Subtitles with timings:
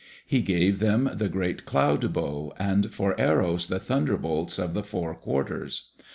[0.25, 5.13] He gave them the great cloud bow, and for arrows the thunderbolts of the four
[5.13, 5.91] quarters.